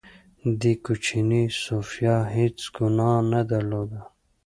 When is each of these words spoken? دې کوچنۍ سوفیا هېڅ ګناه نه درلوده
دې 0.61 0.73
کوچنۍ 0.83 1.43
سوفیا 1.63 2.15
هېڅ 2.35 2.57
ګناه 2.75 3.19
نه 3.31 3.41
درلوده 3.51 4.01